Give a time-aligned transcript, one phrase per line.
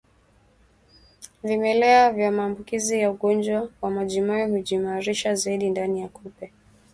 [1.43, 6.51] Vimelea vya maambukizi ya ugonjwa wa majimoyo hujiimarisha zaidi ndani ya kupe